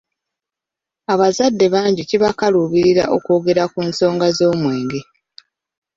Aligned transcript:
Abazadde 1.13 1.65
bangi 1.73 2.01
kibakaluubirira 2.09 3.03
okwogera 3.15 3.63
ku 3.73 3.79
nsonga 3.89 4.27
z’omwenge. 4.37 4.99